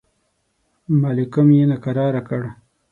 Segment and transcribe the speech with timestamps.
[1.01, 2.41] مالکم یې ناکراره کړ.